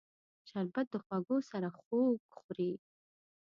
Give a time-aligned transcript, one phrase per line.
[0.49, 2.71] شربت د خوږو سره خوږ خوري